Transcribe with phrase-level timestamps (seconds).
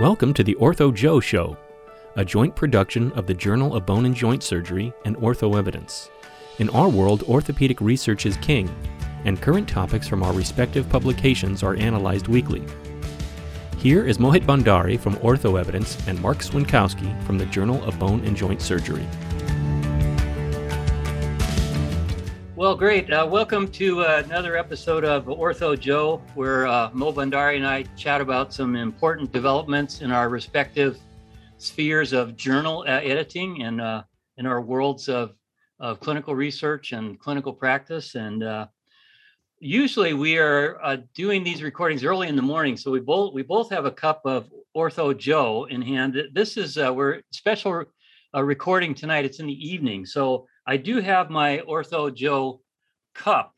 [0.00, 1.58] Welcome to the Ortho Joe Show,
[2.16, 6.10] a joint production of the Journal of Bone and Joint Surgery and Ortho Evidence.
[6.58, 8.74] In our world, orthopedic research is king,
[9.26, 12.64] and current topics from our respective publications are analyzed weekly.
[13.76, 18.24] Here is Mohit Bhandari from Ortho Evidence and Mark Swiontkowski from the Journal of Bone
[18.24, 19.06] and Joint Surgery.
[22.60, 23.10] Well, great.
[23.10, 27.84] Uh, welcome to uh, another episode of Ortho Joe, where uh, Mo Bhandari and I
[27.96, 30.98] chat about some important developments in our respective
[31.56, 34.02] spheres of journal uh, editing and uh,
[34.36, 35.32] in our worlds of,
[35.78, 38.14] of clinical research and clinical practice.
[38.14, 38.66] And uh,
[39.58, 43.70] usually we are doing these recordings early in the morning, so we both we both
[43.70, 46.14] have a cup of Ortho Joe in hand.
[46.34, 47.86] This is we're special
[48.34, 49.24] recording tonight.
[49.24, 52.60] It's in the evening, so I do have my Ortho Joe
[53.12, 53.56] cup,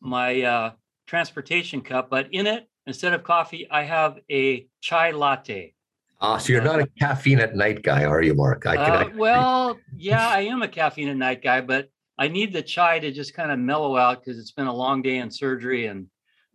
[0.00, 0.72] my uh,
[1.06, 5.74] transportation cup, but in it, instead of coffee, I have a chai latte.
[6.20, 8.66] Ah, so you're not a caffeine at night guy, are you, Mark?
[8.66, 12.52] I can, uh, well, yeah, I am a caffeine at night guy, but I need
[12.52, 15.30] the chai to just kind of mellow out because it's been a long day in
[15.30, 16.08] surgery, and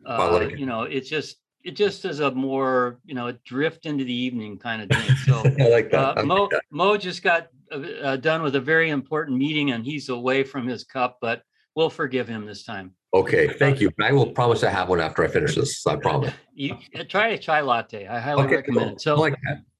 [0.05, 4.13] uh, you know, it's just it just is a more you know drift into the
[4.13, 5.15] evening kind of thing.
[5.25, 6.17] So I like that.
[6.17, 6.63] Uh, Mo that.
[6.71, 10.83] Mo just got uh, done with a very important meeting and he's away from his
[10.83, 11.41] cup, but
[11.75, 12.93] we'll forgive him this time.
[13.13, 13.91] Okay, thank you.
[14.01, 15.85] I will promise to have one after I finish this.
[15.85, 16.33] I promise.
[16.53, 16.75] you
[17.09, 18.07] try a chai latte.
[18.07, 18.95] I highly okay, recommend cool.
[18.95, 19.01] it.
[19.01, 19.35] So, like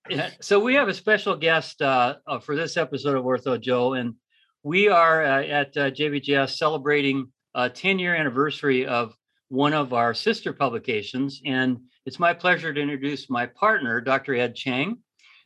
[0.09, 3.93] yeah, so we have a special guest uh, uh, for this episode of Ortho Joe,
[3.93, 4.15] and
[4.61, 9.15] we are uh, at uh, JBJS celebrating a 10 year anniversary of
[9.49, 11.41] one of our sister publications.
[11.45, 14.35] And it's my pleasure to introduce my partner, Dr.
[14.35, 14.97] Ed Chang.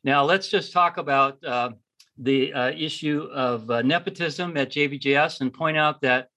[0.04, 1.72] Now, let's just talk about uh,
[2.18, 6.30] the uh, issue of uh, nepotism at JBJS and point out that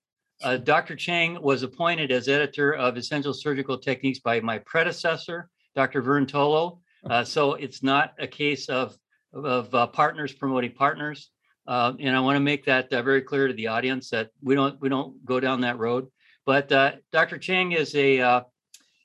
[0.42, 0.97] uh, Dr.
[0.97, 6.03] Chang was appointed as editor of Essential Surgical Techniques by my predecessor, Dr.
[6.03, 6.78] Vern Tolo.
[7.08, 8.97] Uh, so it's not a case of,
[9.33, 11.31] of uh, partners promoting partners.
[11.67, 14.80] Uh, and I want to make that very clear to the audience that we don't
[14.80, 16.08] we don't go down that road.
[16.46, 16.69] But
[17.13, 17.39] Dr.
[17.39, 18.42] Chang is a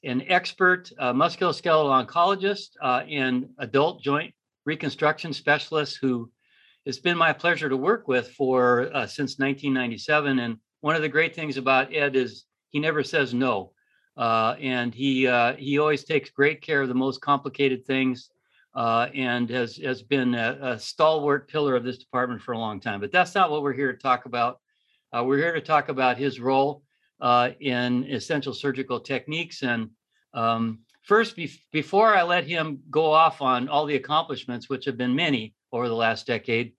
[0.03, 4.33] an expert musculoskeletal oncologist and adult joint
[4.65, 6.31] reconstruction specialist who
[6.85, 10.39] it's been my pleasure to work with for uh, since 1997.
[10.39, 13.71] And one of the great things about Ed is he never says no,
[14.17, 18.29] uh, and he uh, he always takes great care of the most complicated things,
[18.75, 22.79] uh, and has has been a, a, stalwart pillar of this department for a long
[22.79, 22.99] time.
[22.99, 24.59] But that's not what we're here to talk about.
[25.11, 26.83] Uh, we're here to talk about his role
[27.19, 29.89] uh, in essential surgical techniques and.
[30.33, 34.97] Um, first, be- before I let him go off on all the accomplishments, which have
[34.97, 36.73] been many, over the last decade.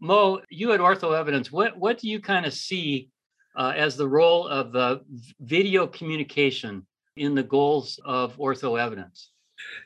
[0.00, 3.10] Mo, you at Ortho Evidence, what what do you kind of see
[3.56, 5.02] uh, as the role of the
[5.40, 9.29] video communication in the goals of Ortho Evidence?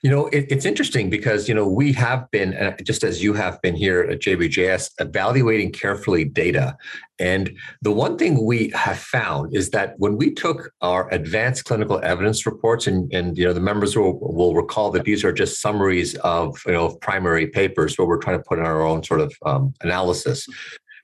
[0.03, 3.61] You know, it, it's interesting because, you know, we have been, just as you have
[3.63, 6.77] been here at JBJS, evaluating carefully data.
[7.19, 12.01] And the one thing we have found is that when we took our advanced clinical
[12.03, 15.61] evidence reports, and, and you know, the members will, will recall that these are just
[15.61, 19.21] summaries of, you know, primary papers where we're trying to put in our own sort
[19.21, 20.47] of um, analysis.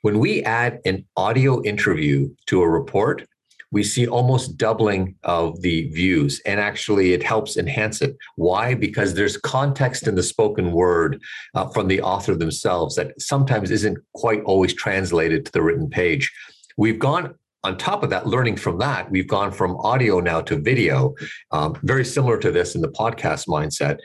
[0.03, 3.27] When we add an audio interview to a report,
[3.73, 8.17] we see almost doubling of the views and actually it helps enhance it.
[8.37, 8.75] Why?
[8.75, 11.21] Because there's context in the spoken word
[11.55, 16.33] uh, from the author themselves that sometimes isn't quite always translated to the written page.
[16.77, 20.57] We've gone on top of that learning from that we've gone from audio now to
[20.57, 21.15] video
[21.53, 23.99] um, very similar to this in the podcast mindset.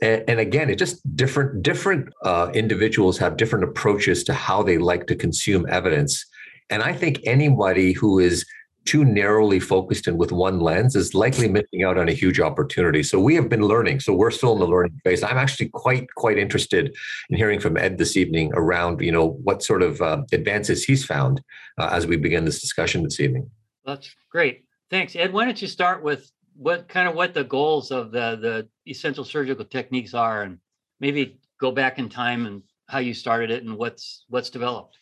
[0.00, 4.78] And, and again it just different different uh, individuals have different approaches to how they
[4.78, 6.24] like to consume evidence.
[6.70, 8.46] And i think anybody who is
[8.84, 13.02] too narrowly focused and with one lens is likely missing out on a huge opportunity.
[13.02, 14.00] So we have been learning.
[14.00, 15.22] So we're still in the learning phase.
[15.22, 16.94] I'm actually quite quite interested
[17.30, 21.04] in hearing from Ed this evening around you know what sort of uh, advances he's
[21.04, 21.40] found
[21.78, 23.50] uh, as we begin this discussion this evening.
[23.84, 24.64] That's great.
[24.90, 25.32] Thanks, Ed.
[25.32, 29.24] Why don't you start with what kind of what the goals of the the essential
[29.24, 30.58] surgical techniques are, and
[31.00, 34.98] maybe go back in time and how you started it and what's what's developed.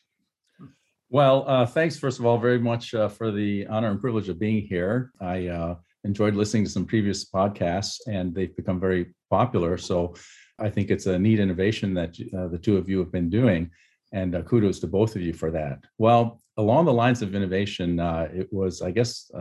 [1.12, 4.38] Well, uh, thanks, first of all, very much uh, for the honor and privilege of
[4.38, 5.10] being here.
[5.20, 5.74] I uh,
[6.04, 9.76] enjoyed listening to some previous podcasts, and they've become very popular.
[9.76, 10.14] So
[10.60, 13.72] I think it's a neat innovation that uh, the two of you have been doing,
[14.12, 15.80] and uh, kudos to both of you for that.
[15.98, 19.32] Well, along the lines of innovation, uh, it was, I guess,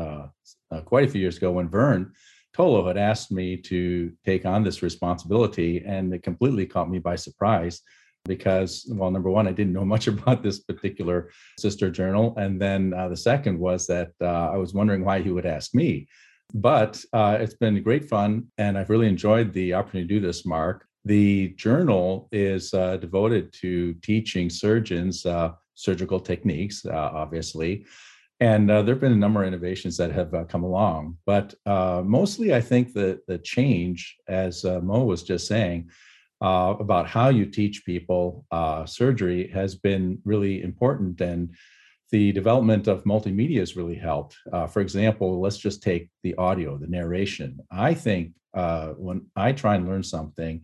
[0.86, 2.14] quite a few years ago when Vern
[2.52, 7.16] Tolo had asked me to take on this responsibility, and it completely caught me by
[7.16, 7.84] surprise
[8.30, 12.34] because, well, number one, I didn't know much about this particular sister journal.
[12.38, 15.76] And then uh, the second was that uh, I was wondering why he would ask
[15.76, 16.08] me.
[16.54, 20.46] But uh, it's been great fun, and I've really enjoyed the opportunity to do this,
[20.46, 20.86] Mark.
[21.06, 27.86] The journal is uh, devoted to teaching surgeons uh, surgical techniques, uh, obviously.
[28.42, 31.18] And uh, there have been a number of innovations that have uh, come along.
[31.26, 35.90] But mostly, I think that the change, as Mo was just saying,
[36.42, 38.46] about how you teach people
[38.86, 41.22] surgery has been really important.
[41.22, 41.56] And
[42.12, 44.36] the development of multimedia has really helped.
[44.52, 47.60] Uh, for example, let's just take the audio, the narration.
[47.72, 50.62] I think uh, when I try and learn something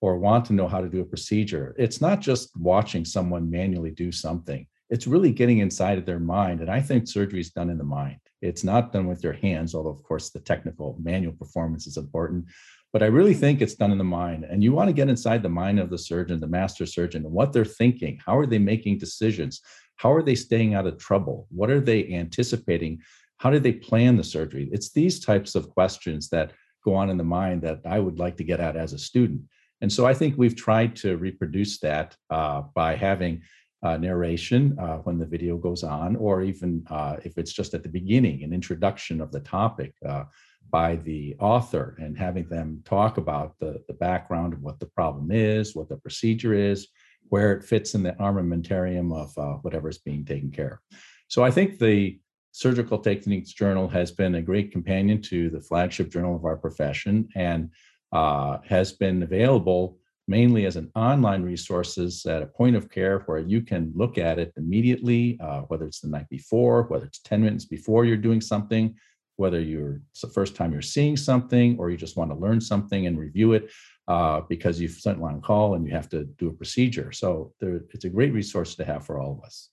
[0.00, 3.92] or want to know how to do a procedure, it's not just watching someone manually
[3.92, 4.66] do something.
[4.90, 6.60] It's really getting inside of their mind.
[6.60, 8.18] And I think surgery is done in the mind.
[8.40, 12.46] It's not done with your hands, although, of course, the technical manual performance is important.
[12.92, 14.44] But I really think it's done in the mind.
[14.44, 17.32] And you want to get inside the mind of the surgeon, the master surgeon, and
[17.32, 18.18] what they're thinking.
[18.24, 19.60] How are they making decisions?
[19.96, 21.46] How are they staying out of trouble?
[21.50, 23.02] What are they anticipating?
[23.38, 24.68] How do they plan the surgery?
[24.72, 26.52] It's these types of questions that
[26.84, 29.42] go on in the mind that I would like to get at as a student.
[29.80, 33.42] And so I think we've tried to reproduce that uh, by having
[33.82, 37.82] uh, narration uh, when the video goes on, or even uh, if it's just at
[37.82, 40.24] the beginning, an introduction of the topic uh,
[40.70, 45.30] by the author and having them talk about the, the background of what the problem
[45.30, 46.88] is, what the procedure is,
[47.28, 50.98] where it fits in the armamentarium of uh, whatever is being taken care of.
[51.28, 52.18] So I think the
[52.52, 57.28] Surgical Techniques Journal has been a great companion to the flagship journal of our profession
[57.36, 57.70] and
[58.12, 59.98] uh, has been available
[60.28, 64.38] mainly as an online resources at a point of care where you can look at
[64.38, 68.40] it immediately, uh, whether it's the night before, whether it's 10 minutes before you're doing
[68.40, 68.94] something,
[69.38, 72.60] whether you're it's the first time you're seeing something or you just want to learn
[72.60, 73.70] something and review it
[74.08, 77.12] uh, because you've sent one call and you have to do a procedure.
[77.12, 79.70] So there, it's a great resource to have for all of us.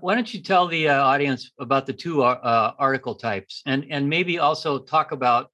[0.00, 4.06] Why don't you tell the uh, audience about the two uh, article types and, and
[4.06, 5.50] maybe also talk about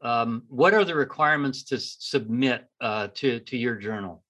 [0.00, 4.22] um, what are the requirements to submit uh, to, to your journal?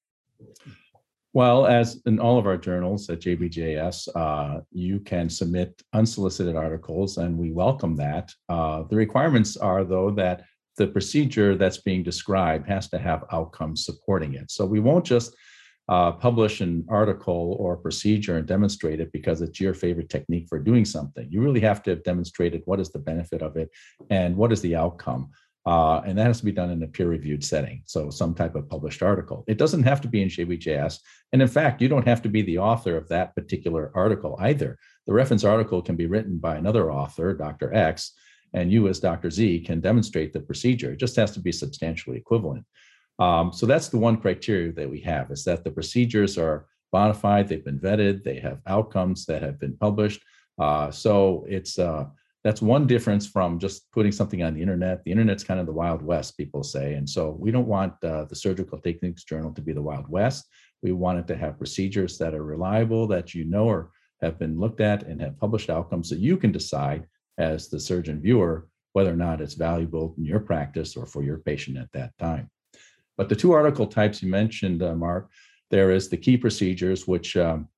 [1.35, 7.19] Well, as in all of our journals at JBJS, uh, you can submit unsolicited articles,
[7.19, 8.33] and we welcome that.
[8.49, 10.45] Uh, the requirements are, though, that
[10.79, 14.51] the procedure that's being described has to have outcomes supporting it.
[14.51, 15.37] So we won't just
[15.89, 20.59] uh, publish an article or procedure and demonstrate it because it's your favorite technique for
[20.59, 21.27] doing something.
[21.31, 23.71] You really have to have demonstrated what is the benefit of it
[24.11, 25.31] and what is the outcome.
[25.69, 28.67] Uh, and that has to be done in a peer-reviewed setting, so some type of
[28.71, 29.45] published article.
[29.47, 30.99] It doesn't have to be in JBJS,
[31.35, 34.79] and in fact, you don't have to be the author of that particular article either.
[35.07, 37.75] The reference article can be written by another author, Dr.
[37.75, 38.13] X,
[38.55, 39.31] and you as Dr.
[39.31, 40.93] Z can demonstrate the procedure.
[40.93, 42.65] It just has to be substantially equivalent.
[43.19, 47.13] Um, so that's the one criteria that we have is that the procedures are bona
[47.13, 50.23] fide, they've been vetted, they have outcomes that have been published.
[50.59, 52.07] Uh, so it's uh,
[52.45, 55.03] that's one difference from just putting something on the internet.
[55.05, 56.95] The internet's kind of the Wild West, people say.
[56.95, 60.47] And so we don't want uh, the Surgical Techniques Journal to be the Wild West.
[60.83, 63.91] We want it to have procedures that are reliable, that you know are
[64.21, 67.07] have been looked at and have published outcomes that you can decide
[67.39, 71.39] as the surgeon viewer whether or not it's valuable in your practice or for your
[71.39, 72.51] patient at that time.
[73.17, 75.31] But the two article types you mentioned, uh, Mark,
[75.71, 77.69] there is the key procedures, which um,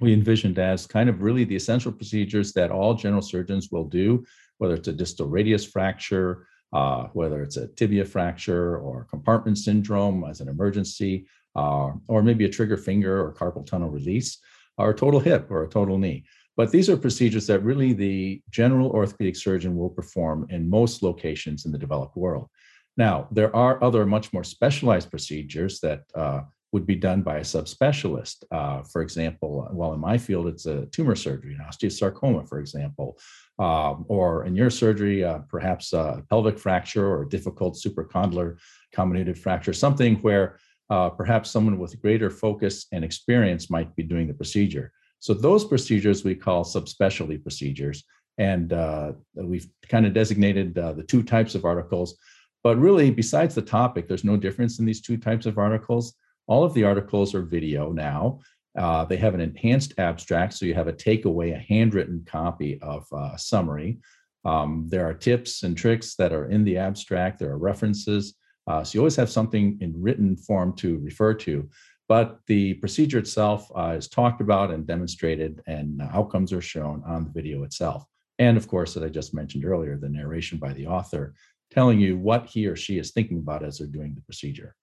[0.00, 4.24] we envisioned as kind of really the essential procedures that all general surgeons will do,
[4.58, 10.24] whether it's a distal radius fracture, uh, whether it's a tibia fracture or compartment syndrome
[10.24, 11.26] as an emergency,
[11.56, 14.38] uh, or maybe a trigger finger or carpal tunnel release,
[14.76, 16.24] or a total hip or a total knee.
[16.56, 21.66] But these are procedures that really the general orthopedic surgeon will perform in most locations
[21.66, 22.48] in the developed world.
[22.96, 27.40] Now, there are other much more specialized procedures that uh, would be done by a
[27.40, 28.44] subspecialist.
[28.50, 33.18] Uh, for example, well, in my field, it's a tumor surgery, an osteosarcoma, for example,
[33.58, 38.58] um, or in your surgery, uh, perhaps a pelvic fracture or a difficult supracondylar
[38.94, 40.58] comminuted fracture, something where
[40.90, 44.92] uh, perhaps someone with greater focus and experience might be doing the procedure.
[45.20, 48.04] So those procedures we call subspecialty procedures.
[48.38, 52.16] And uh, we've kind of designated uh, the two types of articles.
[52.62, 56.14] But really, besides the topic, there's no difference in these two types of articles.
[56.48, 58.40] All of the articles are video now.
[58.76, 63.06] Uh, they have an enhanced abstract, so you have a takeaway, a handwritten copy of
[63.12, 63.98] uh, summary.
[64.44, 67.38] Um, there are tips and tricks that are in the abstract.
[67.38, 68.34] There are references.
[68.66, 71.68] Uh, so you always have something in written form to refer to.
[72.08, 77.24] But the procedure itself uh, is talked about and demonstrated, and outcomes are shown on
[77.24, 78.04] the video itself.
[78.38, 81.34] And of course, as I just mentioned earlier, the narration by the author
[81.70, 84.74] telling you what he or she is thinking about as they're doing the procedure.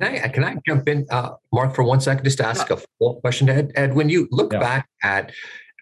[0.00, 2.76] Can I can I jump in, uh, Mark, for one second, just to ask yeah.
[2.76, 3.72] a follow-up question to Ed?
[3.76, 4.58] Ed, when you look yeah.
[4.58, 5.32] back at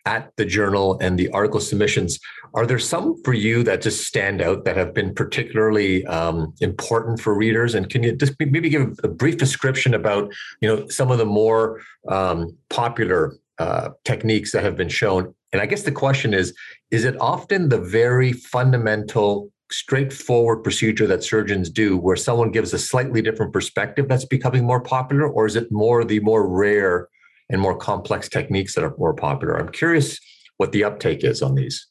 [0.04, 2.18] at the journal and the article submissions,
[2.54, 7.20] are there some for you that just stand out that have been particularly um, important
[7.20, 7.74] for readers?
[7.74, 11.24] And can you just maybe give a brief description about you know some of the
[11.24, 15.34] more um, popular uh, techniques that have been shown?
[15.54, 16.54] And I guess the question is:
[16.90, 22.78] Is it often the very fundamental straightforward procedure that surgeons do where someone gives a
[22.78, 27.08] slightly different perspective that's becoming more popular or is it more the more rare
[27.52, 29.58] and more complex techniques that are more popular.
[29.58, 30.18] I'm curious
[30.56, 31.86] what the uptake is on these.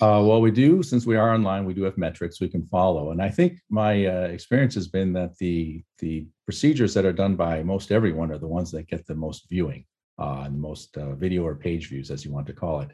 [0.00, 3.12] Uh, well, we do, since we are online, we do have metrics we can follow.
[3.12, 7.36] And I think my uh, experience has been that the, the procedures that are done
[7.36, 9.84] by most everyone are the ones that get the most viewing
[10.18, 12.90] uh, and the most uh, video or page views, as you want to call it.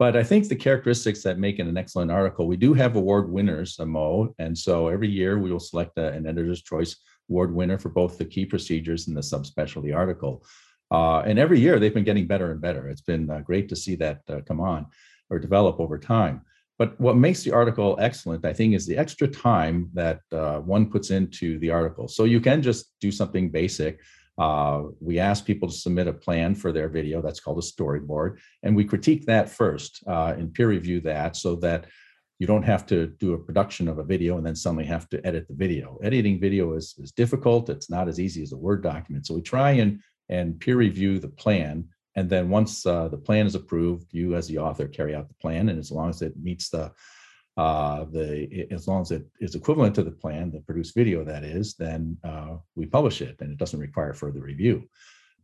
[0.00, 3.30] But I think the characteristics that make it an excellent article, we do have award
[3.30, 4.34] winners, a Mo.
[4.38, 6.96] And so every year we will select a, an editor's choice
[7.28, 10.42] award winner for both the key procedures and the subspecialty article.
[10.90, 12.88] Uh, and every year they've been getting better and better.
[12.88, 14.86] It's been uh, great to see that uh, come on
[15.28, 16.40] or develop over time.
[16.78, 20.90] But what makes the article excellent, I think, is the extra time that uh, one
[20.90, 22.08] puts into the article.
[22.08, 24.00] So you can just do something basic.
[24.38, 27.20] Uh, we ask people to submit a plan for their video.
[27.20, 28.38] That's called a storyboard.
[28.62, 31.86] And we critique that first uh, and peer review that so that
[32.38, 35.24] you don't have to do a production of a video and then suddenly have to
[35.26, 35.98] edit the video.
[36.02, 37.68] Editing video is, is difficult.
[37.68, 39.26] It's not as easy as a Word document.
[39.26, 41.88] So we try and and peer review the plan.
[42.14, 45.34] And then once uh, the plan is approved, you as the author carry out the
[45.34, 45.68] plan.
[45.68, 46.92] And as long as it meets the
[47.56, 51.44] uh, the as long as it is equivalent to the plan, the produced video that
[51.44, 54.88] is, then uh, we publish it, and it doesn't require further review.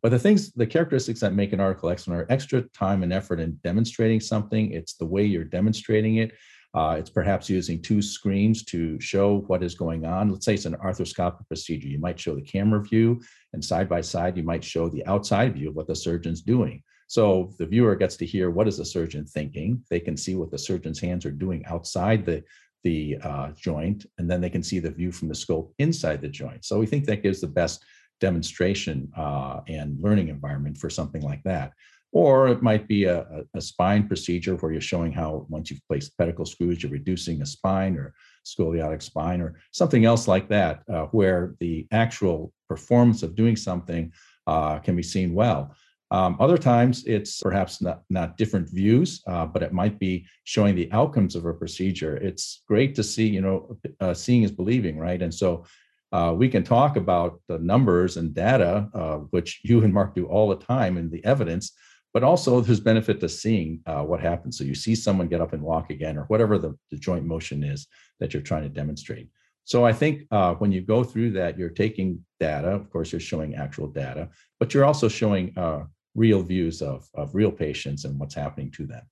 [0.03, 3.41] But the things, the characteristics that make an article excellent are extra time and effort
[3.41, 4.73] in demonstrating something.
[4.73, 6.33] It's the way you're demonstrating it.
[6.75, 10.31] Uh, it's perhaps using two screens to show what is going on.
[10.31, 11.89] Let's say it's an arthroscopic procedure.
[11.89, 13.21] You might show the camera view,
[13.55, 16.83] and side by side, you might show the outside view of what the surgeon's doing.
[17.07, 19.83] So the viewer gets to hear what is the surgeon thinking.
[19.91, 22.43] They can see what the surgeon's hands are doing outside the
[22.85, 26.29] the uh, joint, and then they can see the view from the scope inside the
[26.29, 26.65] joint.
[26.65, 27.85] So we think that gives the best
[28.21, 31.73] demonstration uh, and learning environment for something like that.
[32.13, 36.17] Or it might be a, a, spine procedure where you're showing how once you've placed
[36.17, 38.15] pedicle screws, you're reducing a spine or
[38.47, 44.13] scoliotic spine or something else like that, uh, where the actual performance of doing something
[44.47, 45.75] uh, can be seen well.
[46.11, 50.77] Um, other times it's perhaps not, not different views, uh, but it might be showing
[50.77, 52.17] the outcomes of a procedure.
[52.17, 55.21] It's great to see, you know, uh, seeing is believing, right?
[55.21, 55.65] And so
[56.13, 60.27] uh, we can talk about the numbers and data, uh, which you and Mark do
[60.27, 61.73] all the time, and the evidence
[62.17, 64.57] but also there's benefit to seeing uh, what happens.
[64.57, 67.63] So you see someone get up and walk again, or whatever the, the joint motion
[67.63, 67.89] is
[68.21, 69.29] that you're trying to demonstrate.
[69.65, 72.69] So I think uh, when you go through that, you're taking data.
[72.69, 75.83] Of course, you're showing actual data, but you're also showing uh,
[76.17, 79.03] real views of, of real patients and what's happening to them.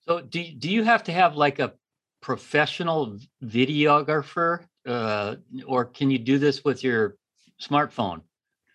[0.00, 1.72] So do, do you have to have like a
[2.20, 7.16] professional videographer uh, or can you do this with your
[7.60, 8.22] smartphone?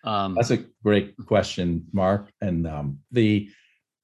[0.04, 2.30] Um, That's a great question, Mark.
[2.40, 3.50] And um, the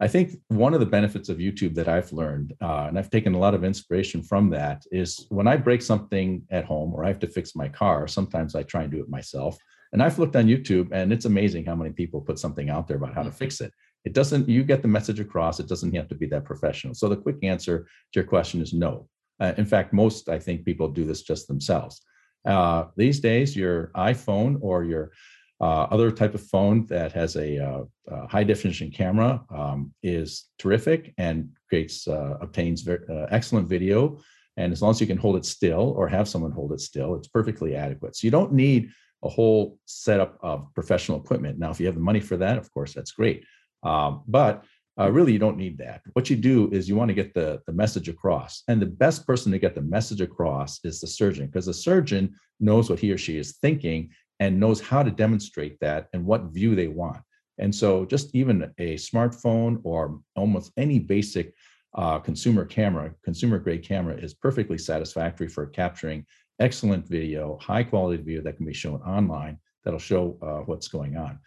[0.00, 3.34] I think one of the benefits of YouTube that I've learned, uh, and I've taken
[3.34, 7.08] a lot of inspiration from that, is when I break something at home or I
[7.08, 9.56] have to fix my car, sometimes I try and do it myself.
[9.94, 12.96] And I've looked on YouTube, and it's amazing how many people put something out there
[12.96, 13.38] about how to mm-hmm.
[13.38, 13.72] fix it.
[14.04, 16.94] It doesn't, you get the message across, it doesn't have to be that professional.
[16.94, 19.08] So the quick answer to your question is no.
[19.38, 22.02] Uh, in fact, most, I think, people do this just themselves.
[22.44, 25.12] Uh, these days, your iPhone or your
[25.60, 30.46] uh, other type of phone that has a, uh, a high definition camera um, is
[30.58, 34.18] terrific and creates uh, obtains very, uh, excellent video.
[34.56, 37.14] And as long as you can hold it still or have someone hold it still,
[37.14, 38.16] it's perfectly adequate.
[38.16, 38.90] So you don't need
[39.24, 41.58] a whole setup of professional equipment.
[41.58, 43.44] Now, if you have the money for that, of course, that's great.
[43.82, 44.64] Um, but
[44.98, 46.02] uh, really, you don't need that.
[46.12, 48.62] What you do is you want to get the, the message across.
[48.68, 52.34] And the best person to get the message across is the surgeon, because the surgeon
[52.60, 56.52] knows what he or she is thinking and knows how to demonstrate that and what
[56.52, 57.22] view they want.
[57.58, 61.54] And so, just even a smartphone or almost any basic
[61.94, 66.24] uh, consumer camera, consumer grade camera, is perfectly satisfactory for capturing
[66.60, 71.16] excellent video, high quality video that can be shown online that'll show uh, what's going
[71.16, 71.38] on.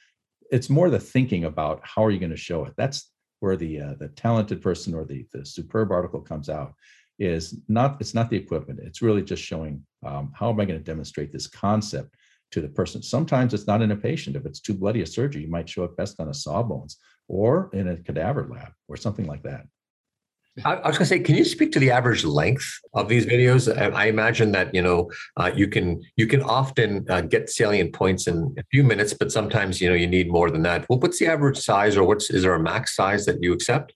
[0.51, 2.73] It's more the thinking about how are you going to show it.
[2.77, 6.73] That's where the uh, the talented person or the the superb article comes out.
[7.19, 8.79] Is not it's not the equipment.
[8.83, 12.15] It's really just showing um, how am I going to demonstrate this concept
[12.51, 13.01] to the person.
[13.01, 14.35] Sometimes it's not in a patient.
[14.35, 16.97] If it's too bloody a surgery, you might show it best on a sawbones
[17.27, 19.65] or in a cadaver lab or something like that.
[20.65, 23.75] I, was going to say, can you speak to the average length of these videos?
[23.75, 28.27] I, imagine that you know uh, you can you can often uh, get salient points
[28.27, 30.85] in a few minutes, but sometimes you know you need more than that.
[30.89, 33.93] Well, what's the average size, or what's is there a max size that you accept?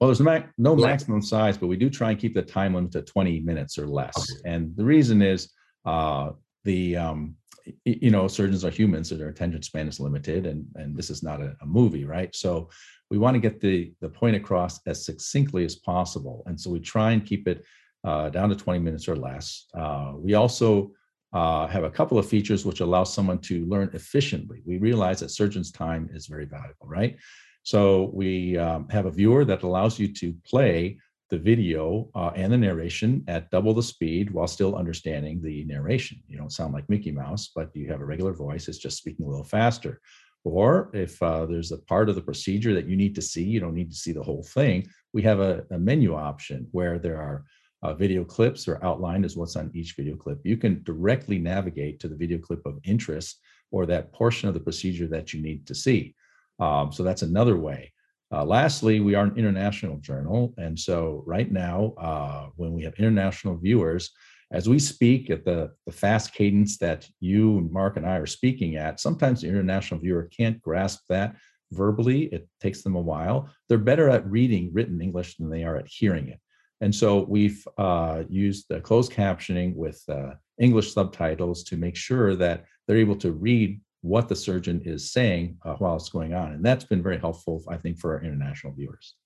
[0.00, 2.92] Well, there's no, no maximum size, but we do try and keep the time limit
[2.92, 4.14] to 20 minutes or less.
[4.16, 4.50] Okay.
[4.52, 5.52] And the reason is
[5.86, 6.30] uh,
[6.64, 7.36] the um,
[7.84, 11.22] you know surgeons are humans, so their attention span is limited, and and this is
[11.22, 12.34] not a, a movie, right?
[12.34, 12.68] So
[13.14, 16.80] we want to get the the point across as succinctly as possible, and so we
[16.80, 17.64] try and keep it
[18.02, 19.66] uh, down to 20 minutes or less.
[19.72, 20.90] Uh, we also
[21.32, 24.62] uh, have a couple of features which allow someone to learn efficiently.
[24.66, 27.16] We realize that surgeon's time is very valuable, right?
[27.62, 30.98] So we um, have a viewer that allows you to play
[31.30, 36.18] the video uh, and the narration at double the speed while still understanding the narration.
[36.26, 38.66] You don't sound like Mickey Mouse, but you have a regular voice.
[38.66, 40.00] It's just speaking a little faster.
[40.44, 43.60] Or if uh, there's a part of the procedure that you need to see, you
[43.60, 44.86] don't need to see the whole thing.
[45.12, 47.44] We have a, a menu option where there are
[47.82, 50.40] uh, video clips or outlined as what's on each video clip.
[50.44, 54.60] You can directly navigate to the video clip of interest or that portion of the
[54.60, 56.14] procedure that you need to see.
[56.60, 57.92] Um, so that's another way.
[58.32, 60.54] Uh, lastly, we are an international journal.
[60.56, 64.10] And so right now, uh, when we have international viewers,
[64.54, 68.76] as we speak at the, the fast cadence that you, Mark, and I are speaking
[68.76, 71.34] at, sometimes the international viewer can't grasp that
[71.72, 72.26] verbally.
[72.26, 73.50] It takes them a while.
[73.68, 76.38] They're better at reading written English than they are at hearing it.
[76.80, 82.36] And so we've uh, used the closed captioning with uh, English subtitles to make sure
[82.36, 86.52] that they're able to read what the surgeon is saying uh, while it's going on.
[86.52, 89.16] And that's been very helpful, I think, for our international viewers.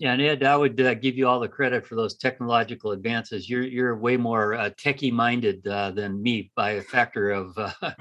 [0.00, 3.50] Yeah, and Ed, I would uh, give you all the credit for those technological advances.
[3.50, 7.70] You're you're way more uh, techie minded uh, than me by a factor of uh,
[7.82, 7.92] uh,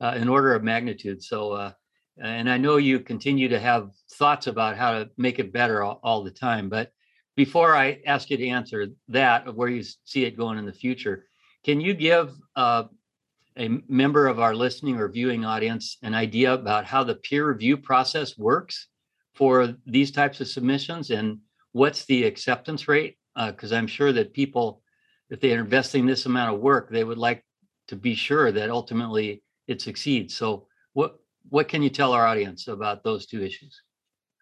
[0.00, 1.20] an order of magnitude.
[1.20, 1.72] So, uh,
[2.16, 5.98] and I know you continue to have thoughts about how to make it better all,
[6.04, 6.68] all the time.
[6.68, 6.92] But
[7.34, 10.72] before I ask you to answer that of where you see it going in the
[10.72, 11.24] future,
[11.64, 12.86] can you give a
[13.88, 18.38] member of our listening or viewing audience an idea about how the peer review process
[18.38, 18.86] works
[19.34, 21.38] for these types of submissions and
[21.78, 23.16] what's the acceptance rate?
[23.36, 24.82] Because uh, I'm sure that people,
[25.30, 27.44] if they're investing this amount of work, they would like
[27.86, 30.34] to be sure that ultimately it succeeds.
[30.34, 31.16] So, what
[31.50, 33.80] what can you tell our audience about those two issues?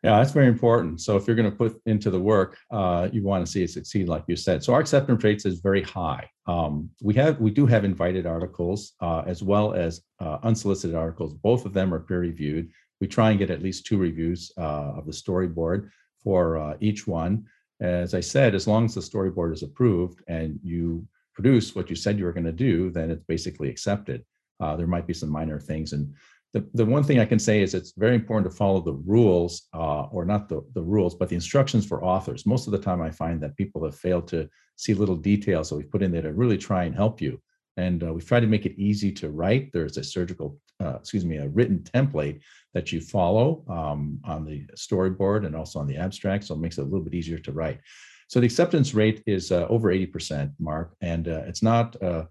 [0.03, 1.01] Yeah, that's very important.
[1.01, 3.70] So if you're going to put into the work, uh, you want to see it
[3.70, 4.62] succeed, like you said.
[4.62, 6.29] So our acceptance rates is very high.
[6.46, 11.35] Um, we have we do have invited articles uh, as well as uh, unsolicited articles.
[11.35, 12.70] Both of them are peer reviewed.
[13.01, 15.90] We try and get at least two reviews uh, of the storyboard
[16.27, 17.33] for uh, each one.
[17.81, 21.95] As I said, as long as the storyboard is approved and you produce what you
[21.95, 24.25] said you were going to do, then it's basically accepted.
[24.59, 26.12] Uh, there might be some minor things and
[26.57, 29.69] the, the one thing I can say is it's very important to follow the rules,
[29.75, 32.47] uh, or not the, the rules, but the instructions for authors.
[32.47, 35.77] Most of the time, I find that people have failed to see little details that
[35.77, 37.39] we've put in there to really try and help you.
[37.77, 39.73] And uh, we've tried to make it easy to write.
[39.73, 42.41] There's a surgical, uh, excuse me, a written template
[42.75, 46.45] that you follow um, on the storyboard and also on the abstract.
[46.45, 47.81] So it makes it a little bit easier to write.
[48.29, 52.25] So the acceptance rate is uh, over 80%, Mark, and uh, it's not uh,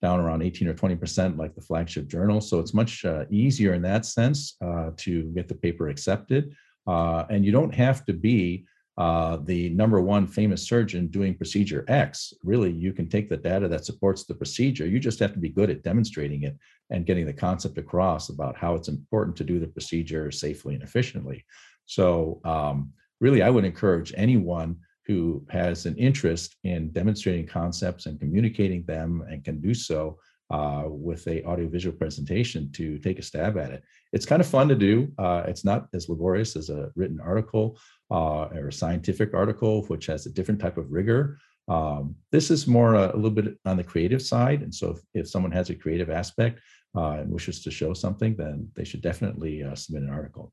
[0.00, 2.40] down around 18 or 20% like the flagship journal.
[2.40, 4.56] So it's much uh, easier in that sense
[4.96, 6.54] to get the paper accepted.
[6.86, 8.66] And you don't have to be
[8.98, 12.34] uh, the number one famous surgeon doing procedure X.
[12.44, 14.86] Really, you can take the data that supports the procedure.
[14.86, 16.58] You just have to be good at demonstrating it
[16.90, 20.82] and getting the concept across about how it's important to do the procedure safely and
[20.82, 21.44] efficiently.
[21.86, 24.76] So, um, really, I would encourage anyone
[25.06, 30.18] who has an interest in demonstrating concepts and communicating them and can do so
[30.52, 33.82] uh, with a audiovisual presentation to take a stab at it.
[34.12, 35.10] It's kind of fun to do.
[35.18, 37.78] Uh, it's not as laborious as a written article
[38.10, 41.38] uh, or a scientific article, which has a different type of rigor.
[41.68, 44.60] Um, this is more a, a, little bit on the creative side.
[44.62, 46.60] And so if, if someone has a creative aspect
[46.94, 50.52] uh, and wishes to show something, then they should definitely uh, submit an article.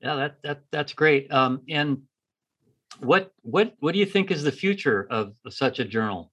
[0.00, 1.30] Yeah, that, that that's great.
[1.30, 2.02] Um, and
[2.98, 6.31] what what what do you think is the future of such a journal?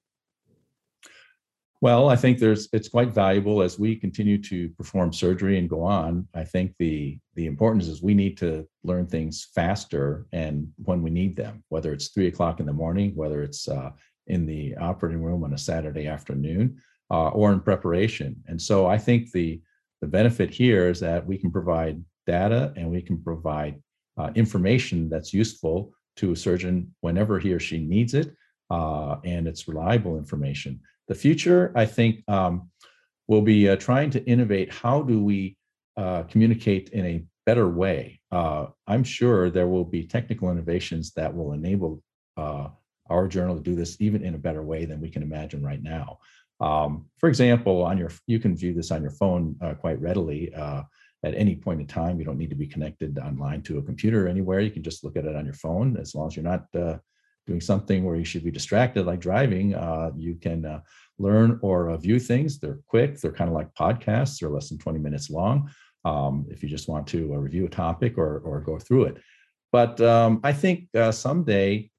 [1.81, 5.81] Well, I think there's it's quite valuable as we continue to perform surgery and go
[5.81, 6.27] on.
[6.33, 11.09] I think the the importance is we need to learn things faster and when we
[11.09, 13.91] need them, whether it's three o'clock in the morning, whether it's uh,
[14.27, 18.35] in the operating room on a Saturday afternoon, uh, or in preparation.
[18.47, 19.61] And so I think the
[20.01, 23.81] the benefit here is that we can provide data and we can provide
[24.17, 28.35] uh, information that's useful to a surgeon whenever he or she needs it,
[28.69, 30.81] uh, and it's reliable information.
[31.09, 32.69] The future, I think, um,
[33.27, 34.71] will be uh, trying to innovate.
[34.71, 35.57] How do we
[35.97, 38.21] uh, communicate in a better way?
[38.31, 42.03] Uh, I'm sure there will be technical innovations that will enable
[42.37, 42.67] uh,
[43.09, 45.81] our journal to do this even in a better way than we can imagine right
[45.81, 46.19] now.
[46.59, 50.53] Um, for example, on your you can view this on your phone uh, quite readily
[50.53, 52.19] at any point in time.
[52.19, 54.59] You don't need to be connected online to a computer anywhere.
[54.59, 56.97] You can just look at it on your phone as long as you're not uh,
[57.49, 59.75] doing something where you should be distracted, like driving.
[59.75, 60.79] Uh, you can uh,
[61.17, 62.59] learn or uh, view things.
[62.59, 63.19] They're quick.
[63.19, 64.39] They're kind of like podcasts.
[64.39, 65.69] They're less than 20 minutes long.
[66.05, 69.17] Um, if you just want to uh, review a topic or or go through it.
[69.71, 71.91] But um, I think uh, someday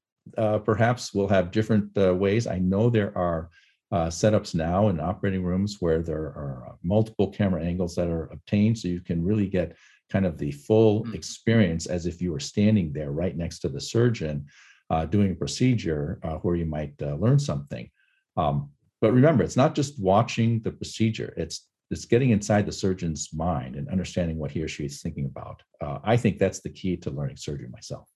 [0.65, 2.47] perhaps we'll have different ways.
[2.47, 3.49] I know there are
[3.91, 8.29] uh, setups now in operating rooms where there are uh, multiple camera angles that are
[8.31, 9.75] obtained so you can really get
[10.09, 11.13] kind of the full mm.
[11.13, 14.45] experience as if you were standing there right next to the surgeon
[14.91, 17.89] uh, doing a procedure uh, where you might uh, learn something.
[18.37, 18.69] Um,
[19.01, 23.75] but remember it's not just watching the procedure it's it's getting inside the surgeon's mind
[23.75, 25.63] and understanding what he or she is thinking about.
[25.83, 28.07] Uh, i think that's the key to learning surgery myself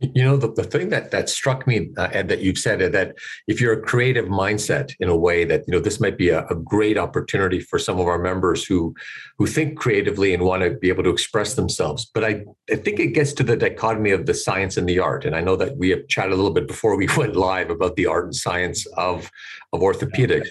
[0.00, 2.90] you know, the, the thing that that struck me, uh, Ed, that you've said is
[2.90, 6.30] that if you're a creative mindset in a way that, you know, this might be
[6.30, 8.94] a, a, great opportunity for some of our members who
[9.38, 12.10] who think creatively and want to be able to express themselves.
[12.12, 15.24] But I, I think it gets to the dichotomy of the science and the art.
[15.24, 17.96] And I know that we have chatted a little bit before we went live about
[17.96, 19.30] the art and science of,
[19.72, 20.48] of orthopedics.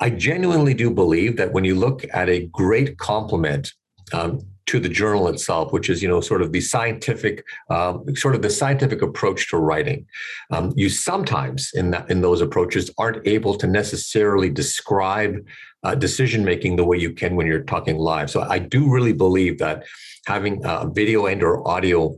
[0.00, 3.72] I genuinely do believe that when you look at a great complement
[4.12, 8.34] um, to the journal itself, which is you know sort of the scientific um, sort
[8.34, 10.06] of the scientific approach to writing.
[10.50, 15.44] Um, you sometimes in that in those approaches aren't able to necessarily describe
[15.84, 18.30] uh, decision making the way you can when you're talking live.
[18.30, 19.84] So I do really believe that
[20.26, 22.16] having a video and or audio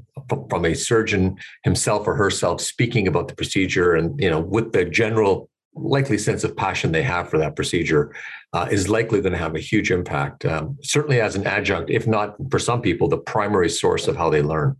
[0.50, 4.84] from a surgeon himself or herself speaking about the procedure and you know with the
[4.84, 8.14] general likely sense of passion they have for that procedure
[8.52, 10.44] uh, is likely going to have a huge impact.
[10.44, 14.30] Um, certainly, as an adjunct, if not for some people, the primary source of how
[14.30, 14.76] they learn.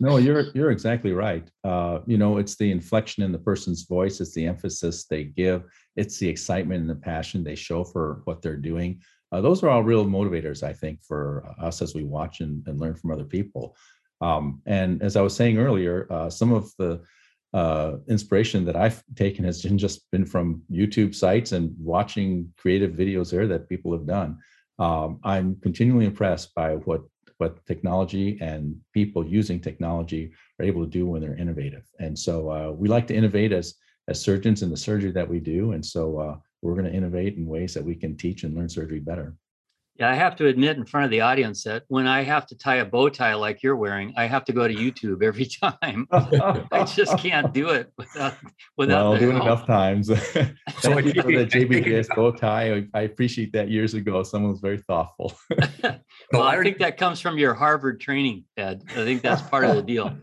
[0.00, 1.48] No, you're you're exactly right.
[1.64, 5.64] Uh, you know, it's the inflection in the person's voice, it's the emphasis they give,
[5.96, 9.00] it's the excitement and the passion they show for what they're doing.
[9.32, 12.80] Uh, those are all real motivators, I think, for us as we watch and, and
[12.80, 13.76] learn from other people.
[14.20, 17.02] Um, and as I was saying earlier, uh, some of the
[17.54, 23.30] uh, inspiration that I've taken has just been from YouTube sites and watching creative videos
[23.30, 24.38] there that people have done.
[24.78, 27.02] Um, I'm continually impressed by what
[27.38, 31.84] what technology and people using technology are able to do when they're innovative.
[32.00, 33.74] And so uh, we like to innovate as
[34.08, 35.72] as surgeons in the surgery that we do.
[35.72, 38.68] And so uh, we're going to innovate in ways that we can teach and learn
[38.68, 39.36] surgery better.
[39.98, 42.56] Yeah, I have to admit in front of the audience that when I have to
[42.56, 46.06] tie a bow tie like you're wearing, I have to go to YouTube every time.
[46.12, 48.34] I just can't do it without
[48.76, 49.10] without.
[49.10, 49.46] Well, doing help.
[49.46, 50.06] enough times.
[50.06, 50.46] so
[50.80, 52.86] Thank you for the JBJS bow tie.
[52.94, 54.22] I appreciate that years ago.
[54.22, 55.36] Someone was very thoughtful.
[56.32, 58.84] well, I think that comes from your Harvard training, Ed.
[58.90, 60.16] I think that's part of the deal.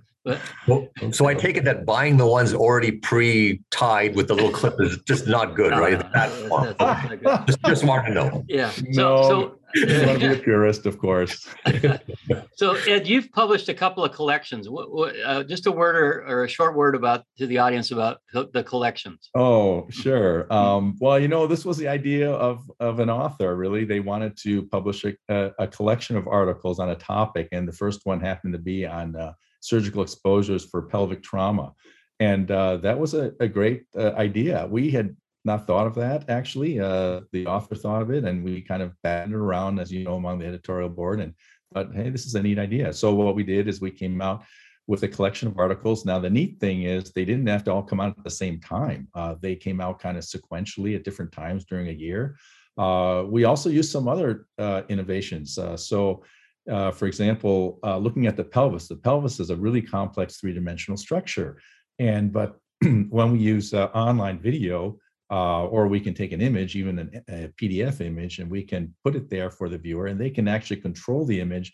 [0.68, 4.82] Well, so I take it that buying the ones already pre-tied with the little clip
[4.82, 6.02] is just not good, right?
[6.04, 7.48] Ah, that's, that's good.
[7.48, 8.44] just, just smart to know.
[8.48, 8.72] Yeah.
[8.72, 11.48] So, no, so you want to be a purist, of course.
[12.56, 14.70] so, Ed, you've published a couple of collections.
[14.70, 17.92] What, what, uh, just a word or, or, a short word about to the audience
[17.92, 19.30] about the collections.
[19.36, 20.48] Oh, sure.
[20.56, 23.56] Um, well, you know, this was the idea of of an author.
[23.56, 27.68] Really, they wanted to publish a, a, a collection of articles on a topic, and
[27.68, 29.16] the first one happened to be on.
[29.16, 29.34] Uh,
[29.66, 31.74] surgical exposures for pelvic trauma.
[32.20, 34.68] And uh, that was a, a great uh, idea.
[34.70, 36.80] We had not thought of that actually.
[36.80, 40.04] Uh, the author thought of it, and we kind of batted it around, as you
[40.04, 41.34] know, among the editorial board, and
[41.74, 42.92] thought, hey, this is a neat idea.
[42.94, 44.44] So what we did is we came out
[44.88, 46.06] with a collection of articles.
[46.06, 48.60] Now the neat thing is they didn't have to all come out at the same
[48.60, 49.08] time.
[49.16, 52.38] Uh, they came out kind of sequentially at different times during a year.
[52.78, 55.58] Uh, we also used some other uh, innovations.
[55.58, 56.24] Uh, so
[56.70, 61.62] uh, for example, looking at the pelvis, the pelvis is a really complex three-dimensional structure.
[62.00, 64.98] And but when we use online video,
[65.32, 68.94] uh, or we can take an image, even an, a PDF image, and we can
[69.04, 71.74] put it there for the viewer, and they can actually control the image,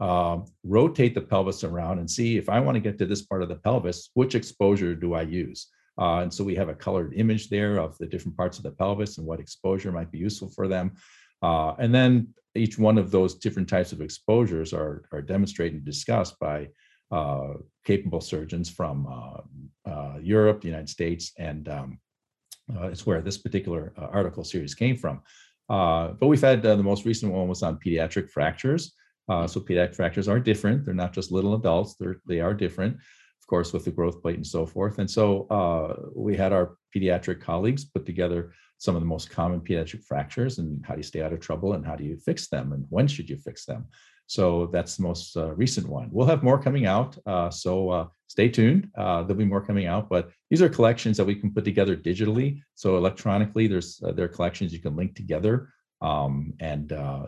[0.00, 3.42] um, rotate the pelvis around, and see if I want to get to this part
[3.42, 5.68] of the pelvis, which exposure do I use?
[5.98, 8.70] Uh, and so we have a colored image there of the different parts of the
[8.70, 10.92] pelvis and what exposure might be useful for them.
[11.42, 15.84] Uh, and then each one of those different types of exposures are, are demonstrated and
[15.84, 16.68] discussed by
[17.10, 22.07] uh, capable surgeons from uh, uh Europe, the United States, and um, uh,
[22.74, 25.20] Uh, it's where this particular uh, article series came from.
[25.68, 28.94] Uh, but we've had uh, the most recent one was on pediatric fractures.
[29.28, 30.84] so pediatric fractures are different.
[30.84, 31.94] They're not just little adults.
[31.98, 34.98] They're, they are different, of course, with the growth plate and so forth.
[34.98, 35.46] And so
[36.14, 40.84] we had our pediatric colleagues put together some of the most common pediatric fractures and
[40.86, 43.08] how do you stay out of trouble and how do you fix them and when
[43.08, 43.86] should you fix them.
[44.28, 46.10] So that's the most uh, recent one.
[46.12, 47.16] We'll have more coming out.
[47.24, 48.90] Uh, so uh, stay tuned.
[48.94, 51.96] Uh, there'll be more coming out, but these are collections that we can put together
[51.96, 52.60] digitally.
[52.74, 55.70] So electronically, there's uh, there are collections you can link together.
[56.02, 57.26] Um, and uh,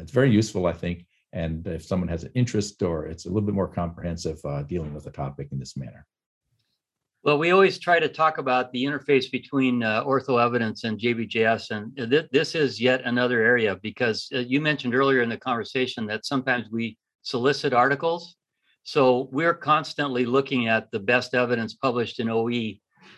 [0.00, 1.06] it's very useful, I think.
[1.32, 5.06] And if someone has an interest or it's a little bit more comprehensive, dealing with
[5.06, 6.06] a topic in this manner.
[7.26, 11.72] Well, we always try to talk about the interface between uh, ortho evidence and JBJS,
[11.72, 16.06] and th- this is yet another area because uh, you mentioned earlier in the conversation
[16.06, 18.36] that sometimes we solicit articles.
[18.84, 22.74] So we're constantly looking at the best evidence published in OE,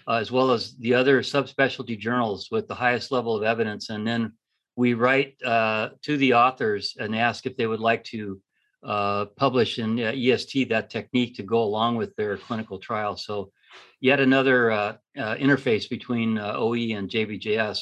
[0.09, 4.07] uh, as well as the other subspecialty journals with the highest level of evidence, and
[4.07, 4.33] then
[4.75, 8.40] we write uh, to the authors and ask if they would like to
[8.83, 13.14] uh, publish in uh, EST that technique to go along with their clinical trial.
[13.14, 13.53] So
[14.01, 17.81] yet another uh, uh, interface between uh, OE and JBJS.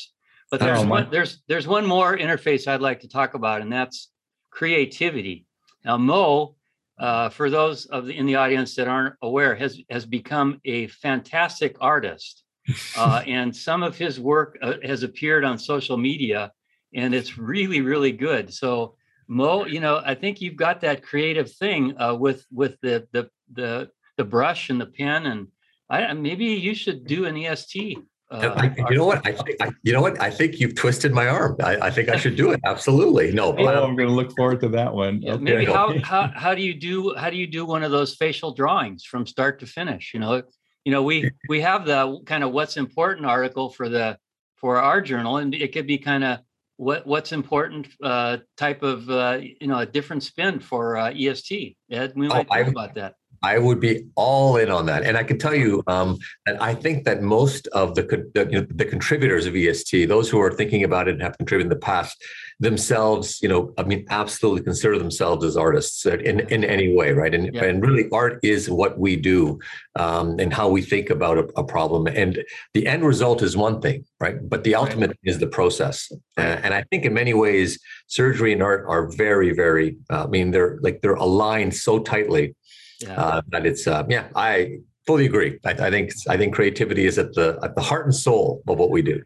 [0.51, 3.73] But there's oh, one, there's there's one more interface I'd like to talk about, and
[3.73, 4.11] that's
[4.51, 5.45] creativity.
[5.85, 6.55] Now, Mo,
[6.99, 10.87] uh, for those of the, in the audience that aren't aware, has has become a
[10.87, 12.45] fantastic artist,
[12.97, 16.53] uh, and some of his work uh, has appeared on social media,
[16.95, 18.55] and it's really really good.
[18.55, 18.95] So,
[19.27, 23.91] Mo, you know, I think you've got that creative thing with with the the the
[24.17, 25.49] the brush and the pen and
[25.89, 27.99] I maybe you should do an EST.
[28.29, 29.25] Uh, I, you know what?
[29.25, 30.21] I, I, you know what?
[30.21, 31.57] I think you've twisted my arm.
[31.63, 32.61] I, I think I should do it.
[32.65, 33.31] Absolutely.
[33.31, 33.57] No.
[33.57, 35.23] oh, I'm going to look forward to that one.
[35.23, 35.45] Yeah, okay.
[35.45, 38.53] Maybe how, how how do you do how do you do one of those facial
[38.53, 40.13] drawings from start to finish?
[40.13, 40.43] You know,
[40.85, 44.19] you know we we have the kind of what's important article for the
[44.57, 46.41] for our journal, and it could be kind of
[46.79, 51.77] what what's important uh, type of uh, you know a different spin for uh, EST.
[51.91, 53.15] Ed, we might oh, talk about that.
[53.47, 56.75] I would be all in on that, and I can tell you um, that I
[56.75, 58.03] think that most of the
[58.35, 61.37] the, you know, the, contributors of EST, those who are thinking about it and have
[61.39, 62.17] contributed in the past,
[62.59, 67.35] themselves, you know, I mean, absolutely consider themselves as artists in in any way, right?
[67.35, 67.65] And yeah.
[67.65, 69.61] and really, art is what we do
[69.95, 72.07] um, and how we think about a, a, problem.
[72.07, 72.43] And
[72.75, 74.37] the end result is one thing, right?
[74.53, 75.31] But the ultimate right.
[75.31, 76.11] is the process.
[76.37, 77.79] And I think in many ways,
[78.09, 79.97] surgery and art are very, very.
[80.11, 82.55] Uh, I mean, they're like they're aligned so tightly
[83.01, 83.21] yeah.
[83.21, 85.59] Uh, but it's uh, yeah, I fully agree.
[85.65, 88.79] I, I, think I think creativity is at the at the heart and soul of
[88.79, 89.23] what we do.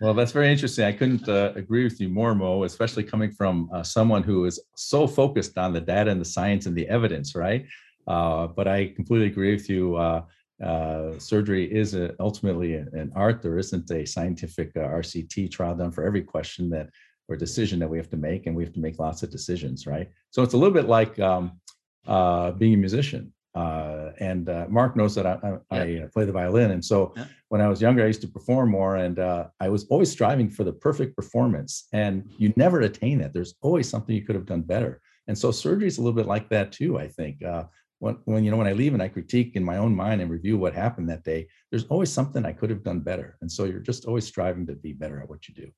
[0.00, 0.84] Well, that's very interesting.
[0.84, 4.60] I couldn't uh, agree with you more, Mo, especially coming from uh, someone who is
[4.76, 7.66] so focused on the data and the science and the evidence, right?
[8.06, 9.96] Uh, but I completely agree with you.
[9.96, 10.22] Uh,
[10.64, 13.42] uh, surgery is a, ultimately an art.
[13.42, 16.90] There isn't a scientific uh, RCT trial done for every question that
[17.28, 19.86] or decision that we have to make, and we have to make lots of decisions,
[19.86, 20.08] right?
[20.30, 21.60] So it's a little bit like um,
[22.06, 23.32] uh, being a musician.
[23.54, 26.04] Uh, and uh, Mark knows that I, I, yeah.
[26.04, 26.70] I, play the violin.
[26.70, 27.24] And so yeah.
[27.48, 30.48] when I was younger, I used to perform more and uh, I was always striving
[30.48, 31.88] for the perfect performance.
[31.92, 33.32] And you never attain that.
[33.32, 35.00] There's always something you could have done better.
[35.26, 37.42] And so surgery is a little bit like that too, I think.
[37.42, 37.64] Uh,
[38.00, 40.30] when, when you know when I leave and I critique in my own mind and
[40.30, 43.36] review what happened that day, there's always something I could have done better.
[43.40, 45.70] And so you're just always striving to be better at what you do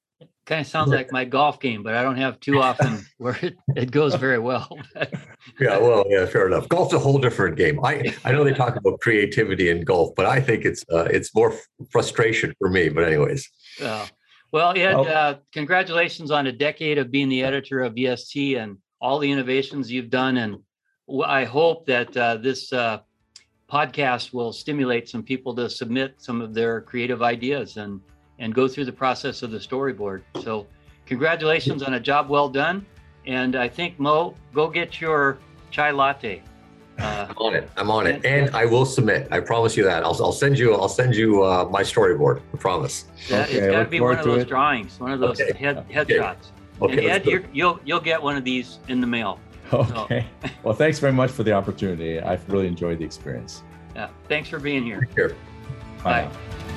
[0.50, 3.56] kind of sounds like my golf game, but I don't have too often where it,
[3.76, 4.76] it goes very well.
[5.60, 6.68] yeah, well, yeah, fair enough.
[6.68, 7.82] Golf's a whole different game.
[7.84, 11.34] I I know they talk about creativity in golf, but I think it's uh, it's
[11.34, 11.54] more
[11.90, 12.88] frustration for me.
[12.88, 13.48] But anyways.
[13.80, 14.06] Uh,
[14.52, 18.78] well, Ed, well, uh, congratulations on a decade of being the editor of EST and
[19.00, 20.38] all the innovations you've done.
[20.38, 20.58] And
[21.24, 22.98] I hope that uh, this uh,
[23.70, 28.00] podcast will stimulate some people to submit some of their creative ideas and
[28.40, 30.22] and go through the process of the storyboard.
[30.42, 30.66] So,
[31.06, 32.84] congratulations on a job well done.
[33.26, 35.38] And I think Mo, go get your
[35.70, 36.42] chai latte.
[36.98, 37.70] Uh, I'm on it.
[37.76, 39.28] I'm on it, and I will submit.
[39.30, 40.02] I promise you that.
[40.02, 40.74] I'll, I'll send you.
[40.74, 42.42] I'll send you uh, my storyboard.
[42.52, 43.06] I promise.
[43.28, 44.48] Yeah, okay, it's got to be one of those it.
[44.48, 45.56] drawings, one of those okay.
[45.56, 46.48] head headshots.
[46.82, 46.98] Okay.
[46.98, 49.38] and Ed, you you'll you'll get one of these in the mail.
[49.72, 50.26] Okay.
[50.42, 50.50] So.
[50.64, 52.20] well, thanks very much for the opportunity.
[52.20, 53.62] I've really enjoyed the experience.
[53.94, 54.08] Yeah.
[54.28, 55.02] Thanks for being here.
[55.02, 55.28] Take care.
[56.02, 56.24] Bye.
[56.24, 56.69] Bye.